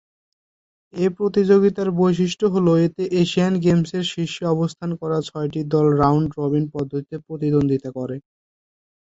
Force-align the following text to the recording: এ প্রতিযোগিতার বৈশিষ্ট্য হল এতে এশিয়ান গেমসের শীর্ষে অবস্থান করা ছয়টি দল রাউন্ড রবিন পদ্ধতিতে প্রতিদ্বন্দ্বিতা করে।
এ 0.93 1.05
প্রতিযোগিতার 1.17 1.89
বৈশিষ্ট্য 1.99 2.45
হল 2.53 2.67
এতে 2.85 3.03
এশিয়ান 3.21 3.53
গেমসের 3.63 4.03
শীর্ষে 4.11 4.43
অবস্থান 4.55 4.89
করা 5.01 5.17
ছয়টি 5.27 5.61
দল 5.73 5.87
রাউন্ড 6.01 6.27
রবিন 6.37 6.65
পদ্ধতিতে 6.73 7.15
প্রতিদ্বন্দ্বিতা 7.25 7.89
করে। 7.97 8.15